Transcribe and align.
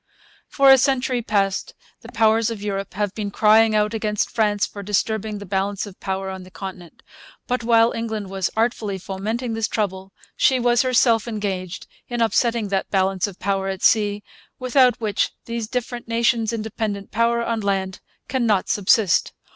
For 0.47 0.71
a 0.71 0.79
century 0.79 1.21
past 1.21 1.75
the 2.01 2.11
Powers 2.11 2.49
of 2.49 2.59
Europe 2.63 2.95
have 2.95 3.13
been 3.13 3.29
crying 3.29 3.75
out 3.75 3.93
against 3.93 4.31
France 4.31 4.65
for 4.65 4.81
disturbing 4.81 5.37
the 5.37 5.45
balance 5.45 5.85
of 5.85 5.99
power 5.99 6.31
on 6.31 6.41
the 6.41 6.49
Continent. 6.49 7.03
But 7.45 7.63
while 7.63 7.91
England 7.91 8.31
was 8.31 8.49
artfully 8.57 8.97
fomenting 8.97 9.53
this 9.53 9.67
trouble 9.67 10.11
she 10.35 10.59
was 10.59 10.81
herself 10.81 11.27
engaged 11.27 11.85
in 12.07 12.19
upsetting 12.19 12.69
that 12.69 12.89
balance 12.89 13.27
of 13.27 13.37
power 13.37 13.67
at 13.67 13.83
sea 13.83 14.23
without 14.57 14.99
which 14.99 15.33
these 15.45 15.67
different 15.67 16.07
nations' 16.07 16.51
independent 16.51 17.11
power 17.11 17.45
on 17.45 17.59
land 17.59 17.99
cannot 18.27 18.69
subsist. 18.69 19.33